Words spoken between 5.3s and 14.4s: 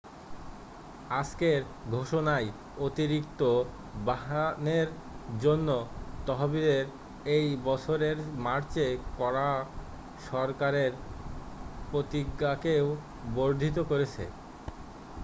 জন্য তহবিলের এই বছরের মার্চে করা সরকারের প্রতিজ্ঞাকেও বর্ধিত করেছে